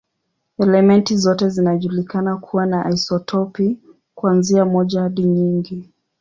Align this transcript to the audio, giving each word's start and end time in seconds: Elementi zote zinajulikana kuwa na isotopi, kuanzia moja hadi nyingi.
Elementi 0.59 1.17
zote 1.17 1.49
zinajulikana 1.49 2.37
kuwa 2.37 2.65
na 2.65 2.89
isotopi, 2.89 3.77
kuanzia 4.15 4.65
moja 4.65 5.01
hadi 5.01 5.23
nyingi. 5.23 5.89